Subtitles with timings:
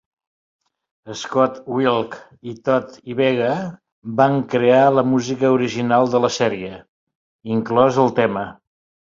[1.17, 2.17] Scott Wilk
[2.51, 3.51] i Todd Yvega
[4.23, 6.81] van crear la música original de la sèrie,
[7.59, 8.49] inclòs el tema.